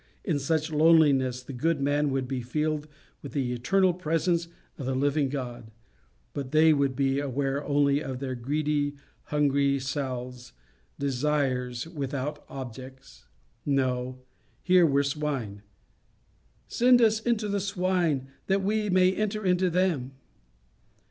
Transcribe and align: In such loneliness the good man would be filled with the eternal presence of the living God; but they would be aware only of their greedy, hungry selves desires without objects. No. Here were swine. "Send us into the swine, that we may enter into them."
In 0.23 0.39
such 0.39 0.71
loneliness 0.71 1.43
the 1.43 1.53
good 1.53 1.79
man 1.79 2.09
would 2.09 2.27
be 2.27 2.41
filled 2.41 2.87
with 3.21 3.33
the 3.33 3.53
eternal 3.53 3.93
presence 3.93 4.47
of 4.79 4.87
the 4.87 4.95
living 4.95 5.29
God; 5.29 5.69
but 6.33 6.49
they 6.51 6.73
would 6.73 6.95
be 6.95 7.19
aware 7.19 7.63
only 7.63 8.03
of 8.03 8.17
their 8.17 8.33
greedy, 8.33 8.95
hungry 9.25 9.77
selves 9.79 10.53
desires 10.97 11.85
without 11.87 12.43
objects. 12.49 13.27
No. 13.63 14.17
Here 14.63 14.87
were 14.87 15.03
swine. 15.03 15.61
"Send 16.67 16.99
us 16.99 17.19
into 17.19 17.47
the 17.47 17.59
swine, 17.59 18.25
that 18.47 18.63
we 18.63 18.89
may 18.89 19.13
enter 19.13 19.45
into 19.45 19.69
them." 19.69 20.13